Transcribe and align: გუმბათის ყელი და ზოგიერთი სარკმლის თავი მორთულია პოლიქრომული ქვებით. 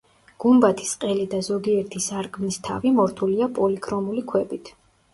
გუმბათის 0.45 0.93
ყელი 1.03 1.25
და 1.35 1.41
ზოგიერთი 1.49 2.03
სარკმლის 2.07 2.59
თავი 2.71 2.97
მორთულია 2.99 3.53
პოლიქრომული 3.61 4.29
ქვებით. 4.35 4.79